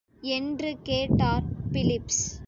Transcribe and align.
என்று 0.21 0.77
கேட்டார் 0.83 1.43
பிலிப்ஸ். 1.71 2.39